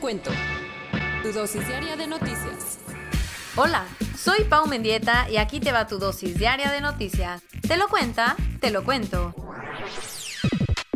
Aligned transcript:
Cuento. 0.00 0.30
Tu 1.22 1.32
dosis 1.32 1.66
diaria 1.68 1.94
de 1.96 2.06
noticias. 2.06 2.78
Hola, 3.54 3.84
soy 4.18 4.44
Pau 4.44 4.66
Mendieta 4.66 5.28
y 5.28 5.36
aquí 5.36 5.60
te 5.60 5.72
va 5.72 5.86
tu 5.86 5.98
dosis 5.98 6.38
diaria 6.38 6.70
de 6.70 6.80
noticias. 6.80 7.42
¿Te 7.68 7.76
lo 7.76 7.88
cuenta? 7.88 8.34
Te 8.60 8.70
lo 8.70 8.82
cuento. 8.82 9.34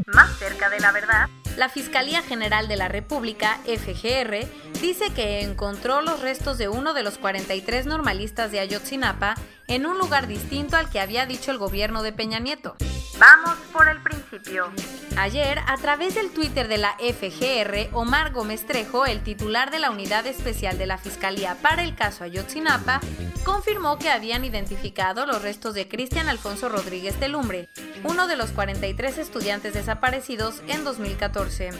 Más 0.07 0.39
cerca 0.39 0.71
de 0.71 0.81
la 0.81 0.91
verdad, 0.93 1.29
la 1.57 1.69
Fiscalía 1.69 2.23
General 2.23 2.67
de 2.67 2.77
la 2.77 2.89
República, 2.89 3.59
FGR, 3.65 4.47
dice 4.81 5.13
que 5.15 5.43
encontró 5.43 6.01
los 6.01 6.21
restos 6.21 6.57
de 6.57 6.69
uno 6.69 6.95
de 6.95 7.03
los 7.03 7.19
43 7.19 7.87
normalistas 7.87 8.51
de 8.53 8.61
Ayotzinapa 8.61 9.35
en 9.69 9.85
un 9.85 9.99
lugar 9.99 10.27
distinto 10.29 10.77
al 10.77 10.89
que 10.89 11.01
había 11.01 11.27
dicho 11.27 11.51
el 11.51 11.59
gobierno 11.59 12.03
de 12.03 12.13
Peña 12.13 12.39
Nieto. 12.39 12.77
Vamos 13.19 13.57
por 13.73 13.89
el 13.89 14.03
principio. 14.03 14.73
Ayer, 15.17 15.61
a 15.69 15.77
través 15.77 16.17
del 16.17 16.31
Twitter 16.31 16.67
de 16.67 16.79
la 16.79 16.97
FGR, 16.99 17.91
Omar 17.93 18.33
Gómez 18.33 18.67
Trejo, 18.67 19.07
el 19.07 19.23
titular 19.23 19.71
de 19.71 19.79
la 19.79 19.91
Unidad 19.91 20.27
Especial 20.27 20.79
de 20.79 20.87
la 20.87 20.99
Fiscalía 20.99 21.57
para 21.63 21.85
el 21.85 21.95
caso 21.95 22.25
Ayotzinapa, 22.25 23.01
confirmó 23.45 23.99
que 23.99 24.11
habían 24.11 24.45
identificado 24.45 25.27
los 25.27 25.43
restos 25.43 25.75
de 25.75 25.87
Cristian 25.87 26.29
Alfonso 26.29 26.69
Rodríguez 26.69 27.21
de 27.21 27.29
Lumbre, 27.29 27.69
uno 28.03 28.27
de 28.27 28.37
los 28.37 28.51
43 28.51 29.19
estudiantes 29.19 29.75
desaparecidos 29.75 30.63
en 30.67 30.83
2014. 30.83 31.71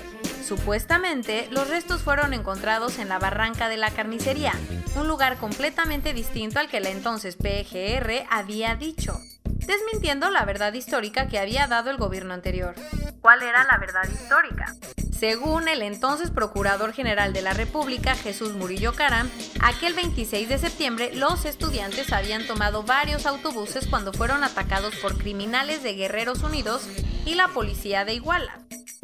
Supuestamente, 0.47 1.49
los 1.51 1.69
restos 1.69 2.03
fueron 2.03 2.33
encontrados 2.33 2.99
en 2.99 3.09
la 3.09 3.19
barranca 3.19 3.69
de 3.69 3.79
la 3.79 3.91
carnicería, 3.91 4.53
un 4.95 5.09
lugar 5.09 5.39
completamente 5.39 6.13
distinto 6.13 6.61
al 6.61 6.69
que 6.69 6.81
la 6.81 6.91
entonces 6.91 7.37
PGR 7.37 8.25
había 8.31 8.77
dicho 8.77 9.19
desmintiendo 9.67 10.31
la 10.31 10.45
verdad 10.45 10.73
histórica 10.73 11.29
que 11.29 11.39
había 11.39 11.67
dado 11.67 11.91
el 11.91 11.97
gobierno 11.97 12.35
anterior. 12.35 12.75
¿Cuál 13.21 13.43
era 13.43 13.65
la 13.65 13.79
verdad 13.79 14.05
histórica? 14.13 14.75
Según 15.19 15.69
el 15.69 15.81
entonces 15.81 16.31
Procurador 16.31 16.93
General 16.93 17.33
de 17.33 17.41
la 17.41 17.55
República, 17.55 18.15
Jesús 18.15 18.53
Murillo 18.53 18.93
Caram, 18.95 19.31
aquel 19.63 19.95
26 19.95 20.49
de 20.49 20.59
septiembre 20.59 21.15
los 21.15 21.45
estudiantes 21.45 22.13
habían 22.13 22.47
tomado 22.47 22.83
varios 22.83 23.25
autobuses 23.25 23.87
cuando 23.87 24.13
fueron 24.13 24.45
atacados 24.45 24.95
por 24.97 25.17
criminales 25.17 25.83
de 25.83 25.95
Guerreros 25.95 26.43
Unidos 26.43 26.87
y 27.25 27.37
la 27.37 27.49
policía 27.49 28.05
de 28.05 28.15
Iguala. 28.15 28.59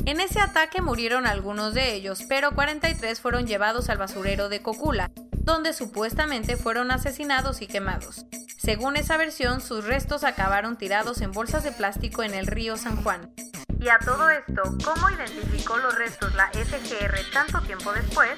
En 0.04 0.20
ese 0.20 0.40
ataque 0.40 0.82
murieron 0.82 1.26
algunos 1.26 1.74
de 1.74 1.94
ellos, 1.94 2.24
pero 2.28 2.54
43 2.54 3.20
fueron 3.20 3.46
llevados 3.46 3.88
al 3.88 3.98
basurero 3.98 4.48
de 4.48 4.60
Cocula, 4.60 5.10
donde 5.30 5.72
supuestamente 5.72 6.56
fueron 6.56 6.90
asesinados 6.90 7.62
y 7.62 7.66
quemados. 7.66 8.26
Según 8.62 8.96
esa 8.96 9.16
versión, 9.16 9.62
sus 9.62 9.86
restos 9.86 10.22
acabaron 10.22 10.76
tirados 10.76 11.22
en 11.22 11.32
bolsas 11.32 11.64
de 11.64 11.72
plástico 11.72 12.22
en 12.22 12.34
el 12.34 12.46
río 12.46 12.76
San 12.76 13.02
Juan. 13.02 13.32
Y 13.80 13.88
a 13.88 13.98
todo 13.98 14.28
esto, 14.28 14.62
¿cómo 14.84 15.08
identificó 15.08 15.78
los 15.78 15.94
restos 15.94 16.34
la 16.34 16.48
FGR 16.48 17.32
tanto 17.32 17.62
tiempo 17.62 17.90
después? 17.94 18.28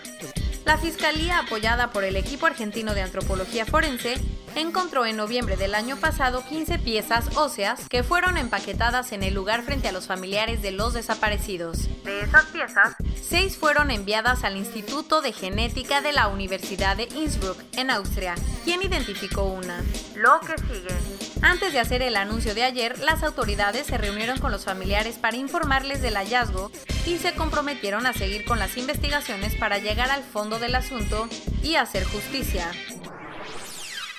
La 0.64 0.78
Fiscalía, 0.78 1.40
apoyada 1.40 1.90
por 1.90 2.04
el 2.04 2.14
equipo 2.14 2.46
argentino 2.46 2.94
de 2.94 3.02
antropología 3.02 3.66
forense, 3.66 4.14
encontró 4.60 5.06
en 5.06 5.16
noviembre 5.16 5.56
del 5.56 5.74
año 5.74 5.96
pasado 5.96 6.44
15 6.48 6.78
piezas 6.78 7.36
óseas 7.36 7.88
que 7.88 8.02
fueron 8.02 8.36
empaquetadas 8.36 9.12
en 9.12 9.22
el 9.22 9.34
lugar 9.34 9.62
frente 9.62 9.88
a 9.88 9.92
los 9.92 10.06
familiares 10.06 10.62
de 10.62 10.72
los 10.72 10.92
desaparecidos. 10.92 11.88
De 12.04 12.20
esas 12.20 12.44
piezas, 12.46 12.94
seis 13.20 13.56
fueron 13.56 13.90
enviadas 13.90 14.44
al 14.44 14.56
Instituto 14.56 15.22
de 15.22 15.32
Genética 15.32 16.00
de 16.00 16.12
la 16.12 16.28
Universidad 16.28 16.96
de 16.96 17.08
Innsbruck, 17.14 17.58
en 17.76 17.90
Austria, 17.90 18.34
quien 18.64 18.82
identificó 18.82 19.44
una. 19.44 19.82
Lo 20.14 20.40
que 20.40 20.56
sigue. 20.58 21.22
Antes 21.42 21.72
de 21.72 21.80
hacer 21.80 22.02
el 22.02 22.16
anuncio 22.16 22.54
de 22.54 22.62
ayer, 22.62 22.98
las 23.00 23.24
autoridades 23.24 23.86
se 23.86 23.98
reunieron 23.98 24.38
con 24.38 24.52
los 24.52 24.64
familiares 24.64 25.16
para 25.18 25.36
informarles 25.36 26.00
del 26.00 26.16
hallazgo 26.16 26.70
y 27.04 27.18
se 27.18 27.34
comprometieron 27.34 28.06
a 28.06 28.12
seguir 28.12 28.44
con 28.44 28.60
las 28.60 28.76
investigaciones 28.76 29.56
para 29.56 29.78
llegar 29.78 30.10
al 30.10 30.22
fondo 30.22 30.60
del 30.60 30.76
asunto 30.76 31.28
y 31.62 31.74
hacer 31.74 32.04
justicia. 32.04 32.70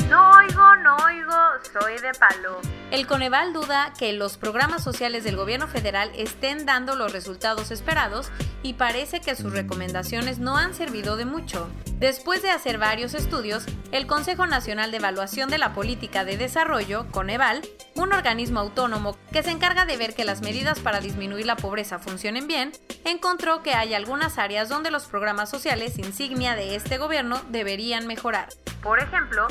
No 0.09 0.31
oigo, 0.31 0.75
no 0.77 0.95
oigo, 0.97 1.33
soy 1.71 1.97
de 1.99 2.11
palo. 2.13 2.59
El 2.91 3.07
Coneval 3.07 3.53
duda 3.53 3.91
que 3.97 4.13
los 4.13 4.37
programas 4.37 4.83
sociales 4.83 5.23
del 5.23 5.35
gobierno 5.35 5.67
federal 5.67 6.11
estén 6.15 6.65
dando 6.65 6.95
los 6.95 7.11
resultados 7.11 7.71
esperados 7.71 8.31
y 8.61 8.73
parece 8.73 9.19
que 9.19 9.35
sus 9.35 9.51
recomendaciones 9.51 10.37
no 10.37 10.57
han 10.57 10.75
servido 10.75 11.17
de 11.17 11.25
mucho. 11.25 11.69
Después 11.97 12.43
de 12.43 12.51
hacer 12.51 12.77
varios 12.77 13.15
estudios, 13.15 13.65
el 13.91 14.05
Consejo 14.05 14.45
Nacional 14.45 14.91
de 14.91 14.97
Evaluación 14.97 15.49
de 15.49 15.57
la 15.57 15.73
Política 15.73 16.23
de 16.23 16.37
Desarrollo, 16.37 17.07
Coneval, 17.11 17.61
un 17.95 18.13
organismo 18.13 18.59
autónomo 18.59 19.17
que 19.31 19.41
se 19.41 19.51
encarga 19.51 19.85
de 19.85 19.97
ver 19.97 20.13
que 20.13 20.25
las 20.25 20.41
medidas 20.41 20.79
para 20.79 20.99
disminuir 20.99 21.47
la 21.47 21.55
pobreza 21.55 21.97
funcionen 21.97 22.47
bien, 22.47 22.73
encontró 23.05 23.63
que 23.63 23.73
hay 23.73 23.93
algunas 23.95 24.37
áreas 24.37 24.69
donde 24.69 24.91
los 24.91 25.05
programas 25.05 25.49
sociales 25.49 25.97
insignia 25.97 26.55
de 26.55 26.75
este 26.75 26.97
gobierno 26.97 27.41
deberían 27.49 28.05
mejorar. 28.05 28.49
Por 28.81 28.99
ejemplo, 28.99 29.47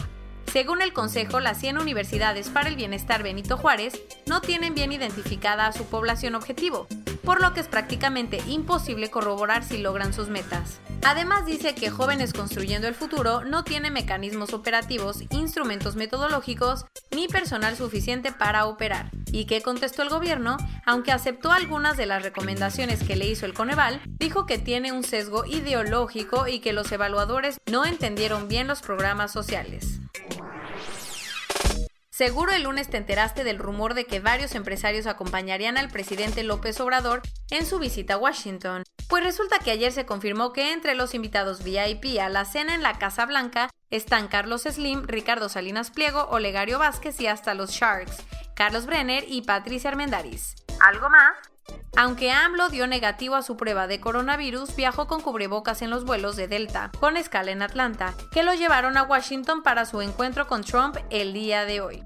según 0.52 0.82
el 0.82 0.92
Consejo, 0.92 1.40
las 1.40 1.58
100 1.60 1.78
universidades 1.78 2.50
para 2.50 2.68
el 2.68 2.76
bienestar 2.76 3.22
Benito 3.22 3.56
Juárez 3.56 3.98
no 4.26 4.42
tienen 4.42 4.74
bien 4.74 4.92
identificada 4.92 5.66
a 5.66 5.72
su 5.72 5.86
población 5.86 6.34
objetivo, 6.34 6.86
por 7.24 7.40
lo 7.40 7.54
que 7.54 7.60
es 7.60 7.68
prácticamente 7.68 8.38
imposible 8.46 9.10
corroborar 9.10 9.64
si 9.64 9.78
logran 9.78 10.12
sus 10.12 10.28
metas. 10.28 10.78
Además 11.04 11.46
dice 11.46 11.74
que 11.74 11.88
Jóvenes 11.88 12.34
Construyendo 12.34 12.86
el 12.86 12.94
Futuro 12.94 13.44
no 13.44 13.64
tiene 13.64 13.90
mecanismos 13.90 14.52
operativos, 14.52 15.22
instrumentos 15.30 15.96
metodológicos 15.96 16.84
ni 17.12 17.28
personal 17.28 17.74
suficiente 17.74 18.30
para 18.30 18.66
operar. 18.66 19.10
¿Y 19.32 19.46
qué 19.46 19.62
contestó 19.62 20.02
el 20.02 20.10
gobierno? 20.10 20.58
Aunque 20.84 21.12
aceptó 21.12 21.50
algunas 21.50 21.96
de 21.96 22.04
las 22.04 22.22
recomendaciones 22.22 23.02
que 23.02 23.16
le 23.16 23.26
hizo 23.26 23.46
el 23.46 23.54
Coneval, 23.54 24.02
dijo 24.18 24.44
que 24.44 24.58
tiene 24.58 24.92
un 24.92 25.02
sesgo 25.02 25.46
ideológico 25.46 26.46
y 26.46 26.60
que 26.60 26.74
los 26.74 26.92
evaluadores 26.92 27.58
no 27.70 27.86
entendieron 27.86 28.48
bien 28.48 28.66
los 28.66 28.82
programas 28.82 29.32
sociales. 29.32 30.02
Seguro 32.12 32.52
el 32.52 32.64
lunes 32.64 32.90
te 32.90 32.98
enteraste 32.98 33.42
del 33.42 33.58
rumor 33.58 33.94
de 33.94 34.04
que 34.04 34.20
varios 34.20 34.54
empresarios 34.54 35.06
acompañarían 35.06 35.78
al 35.78 35.88
presidente 35.88 36.42
López 36.42 36.78
Obrador 36.78 37.22
en 37.48 37.64
su 37.64 37.78
visita 37.78 38.14
a 38.14 38.18
Washington. 38.18 38.82
Pues 39.08 39.24
resulta 39.24 39.60
que 39.60 39.70
ayer 39.70 39.92
se 39.92 40.04
confirmó 40.04 40.52
que 40.52 40.72
entre 40.72 40.94
los 40.94 41.14
invitados 41.14 41.64
VIP 41.64 42.20
a 42.20 42.28
la 42.28 42.44
cena 42.44 42.74
en 42.74 42.82
la 42.82 42.98
Casa 42.98 43.24
Blanca 43.24 43.70
están 43.88 44.28
Carlos 44.28 44.64
Slim, 44.64 45.04
Ricardo 45.06 45.48
Salinas 45.48 45.90
Pliego, 45.90 46.26
Olegario 46.28 46.78
Vázquez 46.78 47.18
y 47.18 47.28
hasta 47.28 47.54
los 47.54 47.70
Sharks, 47.70 48.18
Carlos 48.54 48.84
Brenner 48.84 49.24
y 49.26 49.40
Patricia 49.40 49.88
Armendaris. 49.88 50.54
¿Algo 50.80 51.08
más? 51.08 51.51
Aunque 51.96 52.30
AMLO 52.30 52.70
dio 52.70 52.86
negativo 52.86 53.34
a 53.34 53.42
su 53.42 53.56
prueba 53.56 53.86
de 53.86 54.00
coronavirus, 54.00 54.74
viajó 54.76 55.06
con 55.06 55.20
cubrebocas 55.20 55.82
en 55.82 55.90
los 55.90 56.04
vuelos 56.04 56.36
de 56.36 56.48
Delta, 56.48 56.90
con 56.98 57.16
escala 57.16 57.50
en 57.50 57.62
Atlanta, 57.62 58.14
que 58.32 58.42
lo 58.42 58.54
llevaron 58.54 58.96
a 58.96 59.02
Washington 59.02 59.62
para 59.62 59.84
su 59.84 60.00
encuentro 60.00 60.46
con 60.46 60.64
Trump 60.64 60.96
el 61.10 61.32
día 61.32 61.64
de 61.64 61.80
hoy. 61.80 62.02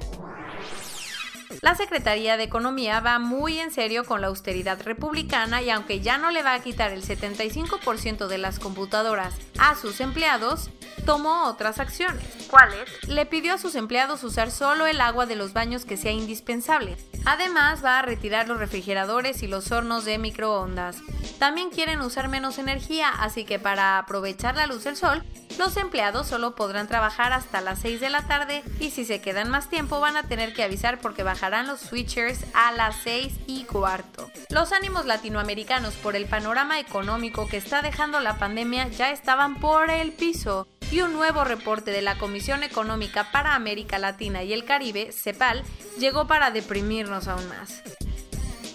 La 1.62 1.74
Secretaría 1.74 2.36
de 2.36 2.44
Economía 2.44 3.00
va 3.00 3.18
muy 3.18 3.58
en 3.58 3.70
serio 3.70 4.04
con 4.04 4.20
la 4.20 4.26
austeridad 4.26 4.80
republicana 4.82 5.62
y 5.62 5.70
aunque 5.70 6.00
ya 6.00 6.18
no 6.18 6.30
le 6.30 6.42
va 6.42 6.54
a 6.54 6.62
quitar 6.62 6.92
el 6.92 7.02
75% 7.02 8.26
de 8.26 8.38
las 8.38 8.58
computadoras 8.58 9.34
a 9.58 9.74
sus 9.74 10.00
empleados, 10.00 10.70
tomó 11.04 11.44
otras 11.44 11.78
acciones. 11.78 12.24
¿Cuáles? 12.50 12.88
Le 13.08 13.26
pidió 13.26 13.54
a 13.54 13.58
sus 13.58 13.74
empleados 13.74 14.24
usar 14.24 14.50
solo 14.50 14.86
el 14.86 15.00
agua 15.00 15.26
de 15.26 15.36
los 15.36 15.52
baños 15.52 15.84
que 15.84 15.96
sea 15.96 16.12
indispensable. 16.12 16.96
Además, 17.24 17.84
va 17.84 17.98
a 17.98 18.02
retirar 18.02 18.48
los 18.48 18.58
refrigeradores 18.58 19.42
y 19.42 19.48
los 19.48 19.72
hornos 19.72 20.04
de 20.04 20.18
microondas. 20.18 20.98
También 21.38 21.70
quieren 21.70 22.00
usar 22.00 22.28
menos 22.28 22.58
energía, 22.58 23.08
así 23.08 23.44
que 23.44 23.58
para 23.58 23.98
aprovechar 23.98 24.56
la 24.56 24.66
luz 24.66 24.84
del 24.84 24.96
sol, 24.96 25.24
los 25.58 25.76
empleados 25.76 26.26
solo 26.26 26.54
podrán 26.54 26.86
trabajar 26.86 27.32
hasta 27.32 27.60
las 27.60 27.78
6 27.80 28.00
de 28.00 28.10
la 28.10 28.26
tarde 28.26 28.62
y 28.78 28.90
si 28.90 29.04
se 29.04 29.20
quedan 29.20 29.50
más 29.50 29.70
tiempo 29.70 30.00
van 30.00 30.16
a 30.16 30.24
tener 30.24 30.52
que 30.52 30.62
avisar 30.62 31.00
porque 31.00 31.22
bajarán 31.22 31.66
los 31.66 31.80
switchers 31.80 32.44
a 32.52 32.72
las 32.72 32.96
6 33.04 33.32
y 33.46 33.64
cuarto. 33.64 34.30
Los 34.50 34.72
ánimos 34.72 35.06
latinoamericanos 35.06 35.94
por 35.94 36.14
el 36.14 36.26
panorama 36.26 36.78
económico 36.78 37.48
que 37.48 37.56
está 37.56 37.80
dejando 37.80 38.20
la 38.20 38.38
pandemia 38.38 38.88
ya 38.88 39.10
estaban 39.10 39.58
por 39.58 39.90
el 39.90 40.12
piso 40.12 40.68
y 40.90 41.00
un 41.00 41.12
nuevo 41.12 41.44
reporte 41.44 41.90
de 41.90 42.02
la 42.02 42.16
Comisión 42.18 42.62
Económica 42.62 43.30
para 43.32 43.54
América 43.54 43.98
Latina 43.98 44.42
y 44.42 44.52
el 44.52 44.64
Caribe, 44.64 45.10
CEPAL, 45.12 45.62
llegó 45.98 46.26
para 46.26 46.50
deprimirnos 46.50 47.28
aún 47.28 47.48
más. 47.48 47.82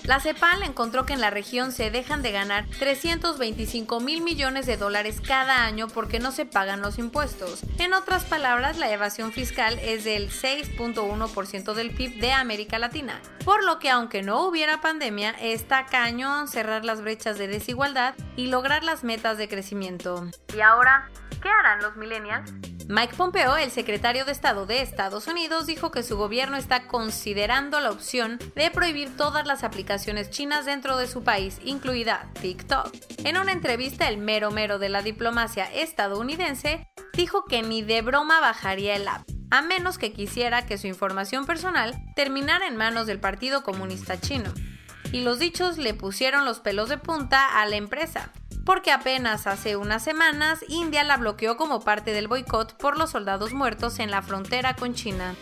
La 0.04 0.20
CEPAL 0.20 0.64
encontró 0.64 1.06
que 1.06 1.14
en 1.14 1.22
la 1.22 1.30
región 1.30 1.72
se 1.72 1.92
dejan 1.92 2.24
de 2.24 2.32
ganar 2.32 2.66
325 2.80 4.00
mil 4.00 4.22
millones 4.22 4.66
de 4.66 4.76
dólares 4.76 5.22
cada 5.26 5.64
año 5.64 5.88
porque 5.88 6.20
no 6.20 6.32
se 6.32 6.48
pagan 6.48 6.82
los 6.82 6.98
impuestos. 6.98 7.62
En 7.78 7.94
otras 7.94 8.26
palabras, 8.26 8.80
la 8.80 8.92
evasión 8.92 9.32
fiscal 9.32 9.78
es 9.80 10.04
del 10.04 10.32
6.1% 10.32 11.74
del 11.74 11.92
PIB 11.92 12.20
de 12.20 12.32
América 12.32 12.80
Latina. 12.80 13.22
Por 13.46 13.64
lo 13.64 13.78
que 13.78 13.92
aunque 13.92 14.24
no 14.24 14.48
hubiera 14.48 14.82
pandemia, 14.82 15.32
está 15.40 15.86
cañón 15.86 16.48
cerrar 16.48 16.84
las 16.84 17.02
brechas 17.02 17.38
de 17.38 17.48
desigualdad 17.48 18.16
y 18.36 18.48
lograr 18.48 18.84
las 18.84 19.04
metas 19.04 19.38
de 19.38 19.48
crecimiento. 19.48 20.26
¿Y 20.56 20.62
ahora 20.62 21.12
qué 21.42 21.50
harán 21.50 21.82
los 21.82 21.96
millennials? 21.98 22.52
Mike 22.88 23.16
Pompeo, 23.16 23.56
el 23.56 23.72
secretario 23.72 24.26
de 24.26 24.34
Estado 24.34 24.66
de 24.66 24.82
Estados 24.82 25.28
Unidos, 25.28 25.66
dijo 25.66 25.92
que 25.92 26.04
su 26.04 26.18
gobierno 26.18 26.58
está 26.58 26.88
considerando 26.88 27.80
la 27.80 27.90
opción 27.90 28.38
de 28.56 28.70
prohibir 28.70 29.16
todas 29.16 29.48
las 29.48 29.64
aplicaciones 29.64 30.30
chinas 30.30 30.66
dentro 30.66 30.98
de 30.98 31.08
su 31.08 31.24
país, 31.24 31.60
incluida 31.64 32.30
TikTok. 32.42 32.94
En 33.24 33.38
una 33.38 33.54
entrevista, 33.54 34.10
el 34.10 34.18
mero 34.18 34.52
mero 34.52 34.78
de 34.78 34.90
la 34.90 35.02
diplomacia 35.02 35.72
estadounidense 35.74 36.86
dijo 37.14 37.46
que 37.46 37.62
ni 37.62 37.82
de 37.82 38.02
broma 38.02 38.42
bajaría 38.42 38.96
el 38.96 39.08
app, 39.08 39.26
a 39.52 39.62
menos 39.62 39.98
que 39.98 40.12
quisiera 40.12 40.66
que 40.66 40.78
su 40.78 40.88
información 40.88 41.46
personal 41.46 41.96
terminara 42.16 42.68
en 42.68 42.76
manos 42.76 43.08
del 43.08 43.20
Partido 43.20 43.64
Comunista 43.64 44.20
Chino. 44.20 44.52
Y 45.14 45.22
los 45.22 45.40
dichos 45.40 45.78
le 45.78 45.94
pusieron 45.94 46.44
los 46.44 46.60
pelos 46.60 46.90
de 46.90 46.98
punta 46.98 47.62
a 47.62 47.66
la 47.66 47.78
empresa, 47.78 48.32
porque 48.66 48.92
apenas 48.92 49.48
hace 49.48 49.76
unas 49.76 50.04
semanas 50.04 50.64
India 50.68 51.04
la 51.04 51.18
bloqueó 51.18 51.58
como 51.58 51.82
parte 51.82 52.14
del 52.14 52.28
boicot 52.28 52.78
por 52.78 52.98
los 52.98 53.12
soldados 53.12 53.54
muertos 53.54 54.00
en 54.00 54.10
la 54.12 54.22
frontera 54.22 54.76
con 54.76 54.94
China. 54.94 55.36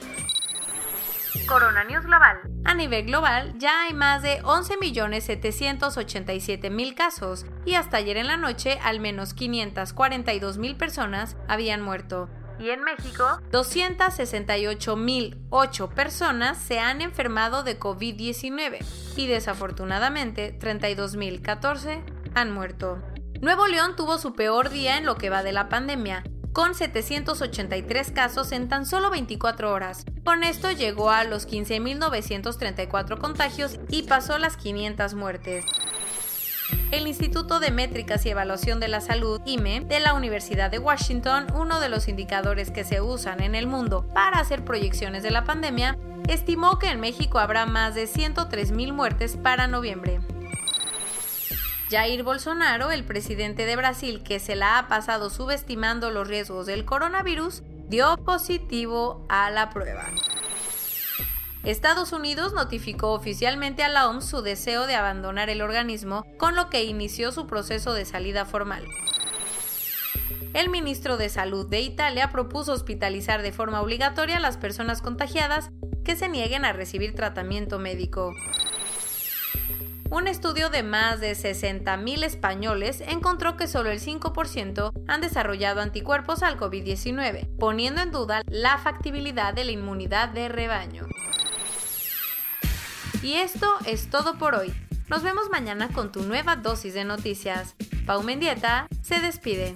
Corona 1.47 1.83
News 1.83 2.05
Global. 2.05 2.39
A 2.65 2.73
nivel 2.73 3.05
global 3.05 3.53
ya 3.57 3.83
hay 3.83 3.93
más 3.93 4.21
de 4.21 4.41
11.787.000 4.43 6.95
casos 6.95 7.45
y 7.65 7.75
hasta 7.75 7.95
ayer 7.97 8.17
en 8.17 8.27
la 8.27 8.37
noche 8.37 8.79
al 8.83 8.99
menos 8.99 9.35
542.000 9.35 10.77
personas 10.77 11.35
habían 11.47 11.81
muerto. 11.81 12.29
Y 12.59 12.69
en 12.71 12.83
México, 12.83 13.39
268.008 13.51 15.93
personas 15.93 16.57
se 16.57 16.79
han 16.79 17.01
enfermado 17.01 17.63
de 17.63 17.79
COVID-19 17.79 18.83
y 19.15 19.27
desafortunadamente 19.27 20.59
32.014 20.59 22.18
han 22.35 22.51
muerto. 22.51 23.01
Nuevo 23.41 23.67
León 23.67 23.95
tuvo 23.95 24.17
su 24.17 24.33
peor 24.33 24.69
día 24.69 24.97
en 24.97 25.05
lo 25.05 25.15
que 25.15 25.29
va 25.29 25.43
de 25.43 25.53
la 25.53 25.69
pandemia, 25.69 26.23
con 26.51 26.75
783 26.75 28.11
casos 28.11 28.51
en 28.51 28.67
tan 28.67 28.85
solo 28.85 29.09
24 29.09 29.71
horas. 29.71 30.05
Con 30.25 30.43
esto 30.43 30.71
llegó 30.71 31.09
a 31.09 31.23
los 31.23 31.47
15.934 31.47 33.17
contagios 33.17 33.79
y 33.89 34.03
pasó 34.03 34.37
las 34.37 34.57
500 34.57 35.13
muertes. 35.13 35.65
El 36.91 37.07
Instituto 37.07 37.59
de 37.59 37.71
Métricas 37.71 38.25
y 38.25 38.29
Evaluación 38.29 38.79
de 38.79 38.87
la 38.87 38.99
Salud, 38.99 39.41
IME, 39.45 39.81
de 39.81 39.99
la 39.99 40.13
Universidad 40.13 40.69
de 40.69 40.79
Washington, 40.79 41.47
uno 41.55 41.79
de 41.79 41.89
los 41.89 42.07
indicadores 42.07 42.71
que 42.71 42.83
se 42.83 42.99
usan 42.99 43.41
en 43.41 43.55
el 43.55 43.67
mundo 43.67 44.05
para 44.13 44.39
hacer 44.39 44.65
proyecciones 44.65 45.23
de 45.23 45.31
la 45.31 45.43
pandemia, 45.43 45.97
estimó 46.27 46.77
que 46.77 46.89
en 46.89 46.99
México 46.99 47.39
habrá 47.39 47.65
más 47.65 47.95
de 47.95 48.03
103.000 48.03 48.91
muertes 48.93 49.37
para 49.37 49.67
noviembre. 49.67 50.19
Jair 51.89 52.21
Bolsonaro, 52.21 52.91
el 52.91 53.03
presidente 53.03 53.65
de 53.65 53.75
Brasil 53.75 54.21
que 54.21 54.39
se 54.39 54.55
la 54.55 54.77
ha 54.77 54.87
pasado 54.87 55.31
subestimando 55.31 56.11
los 56.11 56.27
riesgos 56.27 56.67
del 56.67 56.85
coronavirus, 56.85 57.63
dio 57.87 58.15
positivo 58.17 59.25
a 59.27 59.49
la 59.49 59.71
prueba. 59.71 60.05
Estados 61.63 62.13
Unidos 62.13 62.53
notificó 62.53 63.13
oficialmente 63.13 63.83
a 63.83 63.89
la 63.89 64.07
OMS 64.07 64.25
su 64.25 64.43
deseo 64.43 64.85
de 64.85 64.95
abandonar 64.95 65.49
el 65.49 65.63
organismo, 65.63 66.23
con 66.37 66.55
lo 66.55 66.69
que 66.69 66.83
inició 66.83 67.31
su 67.31 67.47
proceso 67.47 67.93
de 67.95 68.05
salida 68.05 68.45
formal. 68.45 68.85
El 70.53 70.69
ministro 70.69 71.17
de 71.17 71.29
Salud 71.29 71.67
de 71.67 71.81
Italia 71.81 72.31
propuso 72.31 72.71
hospitalizar 72.71 73.41
de 73.41 73.51
forma 73.51 73.81
obligatoria 73.81 74.37
a 74.37 74.39
las 74.39 74.57
personas 74.57 75.01
contagiadas 75.01 75.71
que 76.05 76.15
se 76.15 76.29
nieguen 76.29 76.65
a 76.65 76.73
recibir 76.73 77.15
tratamiento 77.15 77.79
médico. 77.79 78.33
Un 80.11 80.27
estudio 80.27 80.71
de 80.71 80.81
más 80.81 81.19
de 81.19 81.33
60.000 81.33 82.23
españoles 82.23 83.01
encontró 83.01 83.57
que 83.57 83.67
solo 83.67 83.91
el 83.91 83.99
5% 83.99 84.91
han 85.07 85.21
desarrollado 85.21 85.81
anticuerpos 85.81 86.41
al 86.41 86.57
COVID-19, 86.57 87.57
poniendo 87.59 88.01
en 88.01 88.11
duda 88.11 88.41
la 88.47 88.79
factibilidad 88.79 89.53
de 89.53 89.65
la 89.65 89.71
inmunidad 89.71 90.29
de 90.29 90.49
rebaño. 90.49 91.05
Y 93.21 93.35
esto 93.35 93.67
es 93.85 94.09
todo 94.09 94.39
por 94.39 94.55
hoy. 94.55 94.73
Nos 95.09 95.21
vemos 95.21 95.49
mañana 95.51 95.89
con 95.89 96.11
tu 96.11 96.23
nueva 96.23 96.55
dosis 96.55 96.95
de 96.95 97.03
noticias. 97.03 97.75
Pau 98.07 98.23
Mendieta 98.23 98.87
se 99.03 99.19
despide. 99.19 99.75